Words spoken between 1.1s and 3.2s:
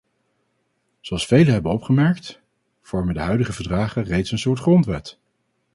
velen hebben opgemerkt, vormen de